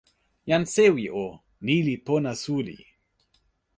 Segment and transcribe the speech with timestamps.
[0.49, 1.27] jan sewi o,
[1.65, 2.77] ni li pona suli.